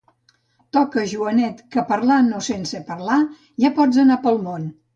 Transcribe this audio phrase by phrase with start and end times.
[0.77, 3.21] Toca, Joanet, que, parlant o sense parlar,
[3.67, 4.71] ja pots anar pel món!